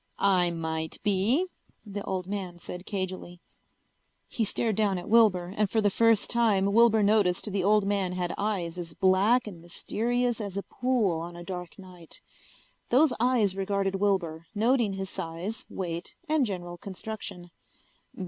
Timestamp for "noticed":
7.03-7.51